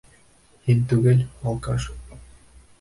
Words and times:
Һин 0.69 0.81
түгел, 0.95 1.23
алкаш! 1.53 1.89